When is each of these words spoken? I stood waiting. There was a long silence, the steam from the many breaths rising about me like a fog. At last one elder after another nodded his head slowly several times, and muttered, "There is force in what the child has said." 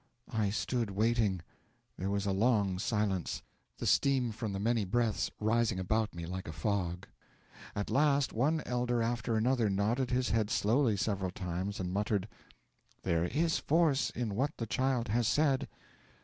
I 0.33 0.49
stood 0.49 0.89
waiting. 0.89 1.41
There 1.95 2.09
was 2.09 2.25
a 2.25 2.31
long 2.31 2.79
silence, 2.79 3.43
the 3.77 3.85
steam 3.85 4.31
from 4.31 4.51
the 4.51 4.59
many 4.59 4.83
breaths 4.83 5.29
rising 5.39 5.77
about 5.79 6.15
me 6.15 6.25
like 6.25 6.47
a 6.47 6.51
fog. 6.51 7.05
At 7.75 7.91
last 7.91 8.33
one 8.33 8.63
elder 8.65 9.03
after 9.03 9.37
another 9.37 9.69
nodded 9.69 10.09
his 10.09 10.31
head 10.31 10.49
slowly 10.49 10.97
several 10.97 11.29
times, 11.29 11.79
and 11.79 11.93
muttered, 11.93 12.27
"There 13.03 13.25
is 13.25 13.59
force 13.59 14.09
in 14.09 14.33
what 14.33 14.57
the 14.57 14.65
child 14.65 15.09
has 15.09 15.27
said." 15.27 15.67